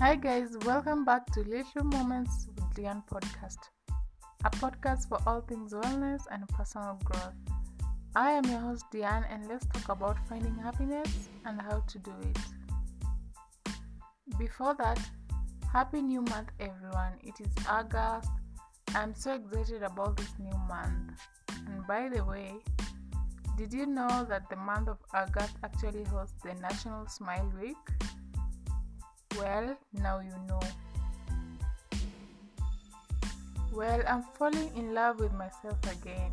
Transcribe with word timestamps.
Hi, 0.00 0.16
guys, 0.16 0.56
welcome 0.64 1.04
back 1.04 1.26
to 1.34 1.40
Little 1.40 1.84
Moments 1.84 2.46
with 2.56 2.78
Leon 2.78 3.02
podcast, 3.12 3.58
a 4.46 4.50
podcast 4.52 5.06
for 5.10 5.18
all 5.26 5.42
things 5.42 5.74
wellness 5.74 6.22
and 6.30 6.48
personal 6.48 6.98
growth. 7.04 7.34
I 8.16 8.30
am 8.30 8.46
your 8.46 8.60
host, 8.60 8.86
Diane, 8.90 9.26
and 9.28 9.46
let's 9.46 9.66
talk 9.66 9.90
about 9.90 10.16
finding 10.26 10.54
happiness 10.54 11.28
and 11.44 11.60
how 11.60 11.80
to 11.86 11.98
do 11.98 12.12
it. 12.22 12.38
Before 14.38 14.74
that, 14.76 14.98
Happy 15.70 16.00
New 16.00 16.22
Month, 16.22 16.48
everyone! 16.60 17.18
It 17.22 17.38
is 17.38 17.52
August. 17.68 18.30
I'm 18.94 19.14
so 19.14 19.34
excited 19.34 19.82
about 19.82 20.16
this 20.16 20.32
new 20.38 20.56
month. 20.66 21.20
And 21.66 21.86
by 21.86 22.08
the 22.08 22.24
way, 22.24 22.54
did 23.58 23.74
you 23.74 23.84
know 23.84 24.24
that 24.30 24.48
the 24.48 24.56
month 24.56 24.88
of 24.88 24.96
August 25.12 25.56
actually 25.62 26.04
hosts 26.04 26.40
the 26.42 26.54
National 26.54 27.06
Smile 27.06 27.52
Week? 27.60 27.76
Well, 29.38 29.76
now 29.92 30.20
you 30.20 30.34
know. 30.48 30.60
Well, 33.72 34.02
I'm 34.06 34.24
falling 34.38 34.70
in 34.76 34.94
love 34.94 35.20
with 35.20 35.32
myself 35.32 35.78
again. 35.90 36.32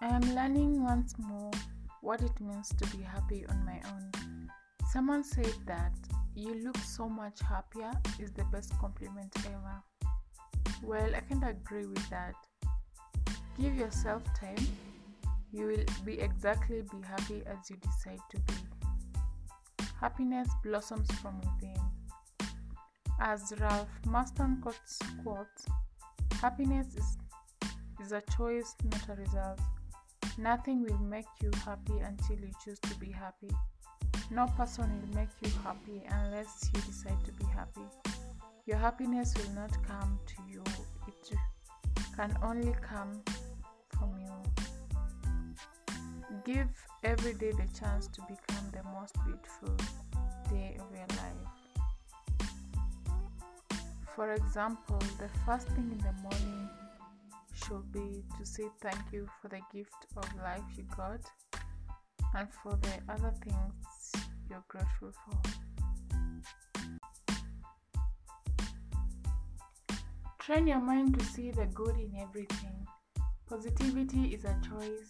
I 0.00 0.06
am 0.06 0.20
learning 0.34 0.84
once 0.84 1.14
more 1.18 1.50
what 2.02 2.22
it 2.22 2.40
means 2.40 2.68
to 2.68 2.96
be 2.96 3.02
happy 3.02 3.44
on 3.48 3.64
my 3.64 3.80
own. 3.90 4.48
Someone 4.92 5.24
said 5.24 5.54
that 5.66 5.92
you 6.34 6.54
look 6.62 6.76
so 6.78 7.08
much 7.08 7.40
happier 7.40 7.92
is 8.20 8.30
the 8.32 8.44
best 8.44 8.78
compliment 8.78 9.32
ever. 9.46 9.82
Well, 10.82 11.14
I 11.14 11.20
can't 11.20 11.44
agree 11.46 11.86
with 11.86 12.08
that. 12.10 12.34
Give 13.60 13.74
yourself 13.74 14.22
time. 14.34 14.66
You 15.52 15.66
will 15.66 15.84
be 16.04 16.20
exactly 16.20 16.82
be 16.82 17.06
happy 17.06 17.42
as 17.46 17.70
you 17.70 17.76
decide 17.76 18.20
to 18.30 18.40
be. 18.40 18.54
Happiness 20.00 20.48
blossoms 20.62 21.10
from 21.20 21.40
within. 21.40 21.76
As 23.20 23.52
Ralph 23.58 23.88
Marston 24.06 24.60
quotes, 24.62 24.98
quotes 25.24 25.66
happiness 26.40 26.86
is, 26.94 27.18
is 28.00 28.12
a 28.12 28.22
choice, 28.36 28.74
not 28.84 29.08
a 29.08 29.20
result. 29.20 29.58
Nothing 30.38 30.84
will 30.84 30.98
make 30.98 31.26
you 31.42 31.50
happy 31.64 31.98
until 31.98 32.38
you 32.38 32.52
choose 32.64 32.78
to 32.80 32.94
be 32.96 33.10
happy. 33.10 33.50
No 34.30 34.46
person 34.56 34.84
will 35.00 35.16
make 35.16 35.30
you 35.42 35.50
happy 35.64 36.02
unless 36.08 36.70
you 36.72 36.80
decide 36.82 37.24
to 37.24 37.32
be 37.32 37.44
happy. 37.46 37.80
Your 38.68 38.76
happiness 38.76 39.32
will 39.34 39.54
not 39.54 39.72
come 39.82 40.20
to 40.26 40.34
you, 40.46 40.62
it 41.06 41.32
can 42.14 42.36
only 42.42 42.74
come 42.82 43.22
from 43.98 44.14
you. 44.20 44.34
Give 46.44 46.68
every 47.02 47.32
day 47.32 47.52
the 47.52 47.66
chance 47.80 48.08
to 48.08 48.20
become 48.28 48.70
the 48.70 48.82
most 48.92 49.16
beautiful 49.24 49.74
day 50.50 50.76
of 50.78 50.94
your 50.94 51.06
life. 51.16 51.48
For 54.14 54.34
example, 54.34 55.00
the 55.18 55.30
first 55.46 55.68
thing 55.68 55.90
in 55.90 55.98
the 56.04 56.12
morning 56.20 56.68
should 57.54 57.90
be 57.90 58.22
to 58.38 58.44
say 58.44 58.64
thank 58.82 59.00
you 59.12 59.26
for 59.40 59.48
the 59.48 59.62
gift 59.72 60.04
of 60.14 60.26
life 60.44 60.60
you 60.76 60.84
got 60.94 61.22
and 62.34 62.46
for 62.62 62.78
the 62.82 63.12
other 63.14 63.32
things 63.42 64.12
you're 64.50 64.64
grateful 64.68 65.12
for. 65.24 65.77
Train 70.48 70.66
your 70.66 70.80
mind 70.80 71.18
to 71.18 71.22
see 71.26 71.50
the 71.50 71.66
good 71.74 71.94
in 71.98 72.10
everything. 72.18 72.86
Positivity 73.50 74.32
is 74.34 74.46
a 74.46 74.56
choice. 74.66 75.06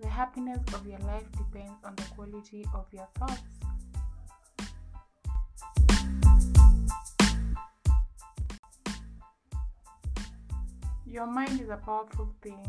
The 0.00 0.08
happiness 0.08 0.58
of 0.74 0.84
your 0.84 0.98
life 0.98 1.30
depends 1.30 1.78
on 1.84 1.94
the 1.94 2.02
quality 2.16 2.66
of 2.74 2.84
your 2.92 3.06
thoughts. 3.14 3.40
Your 11.06 11.26
mind 11.28 11.60
is 11.60 11.68
a 11.68 11.76
powerful 11.76 12.34
thing. 12.42 12.66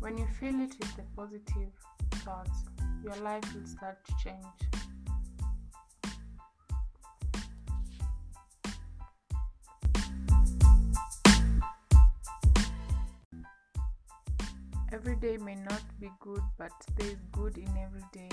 When 0.00 0.18
you 0.18 0.26
fill 0.38 0.60
it 0.60 0.74
with 0.78 0.96
the 0.96 1.04
positive 1.16 1.72
thoughts, 2.26 2.58
your 3.02 3.16
life 3.24 3.54
will 3.54 3.66
start 3.66 4.04
to 4.04 4.12
change. 4.22 4.44
Every 14.90 15.16
day 15.16 15.36
may 15.36 15.54
not 15.54 15.82
be 16.00 16.10
good, 16.20 16.40
but 16.56 16.72
there 16.96 17.08
is 17.08 17.18
good 17.32 17.58
in 17.58 17.68
every 17.76 18.04
day. 18.10 18.30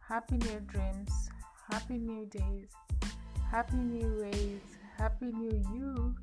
Happy 0.00 0.38
new 0.38 0.60
dreams, 0.60 1.30
happy 1.70 1.98
new 1.98 2.24
days, 2.24 2.70
happy 3.50 3.76
new 3.76 4.22
ways, 4.22 4.62
happy 4.96 5.26
new 5.26 5.62
you, 5.74 6.14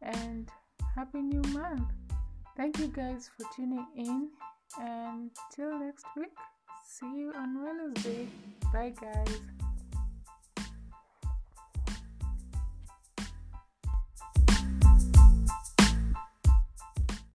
and 0.00 0.48
happy 0.94 1.20
new 1.20 1.42
month. 1.52 1.90
Thank 2.56 2.78
you 2.78 2.88
guys 2.88 3.28
for 3.36 3.44
tuning 3.54 3.86
in, 3.94 4.30
and 4.80 5.30
till 5.54 5.78
next 5.78 6.06
week, 6.16 6.32
see 6.82 7.14
you 7.14 7.32
on 7.36 7.62
Wednesday. 7.62 8.26
Bye, 8.72 8.94
guys. 8.98 9.40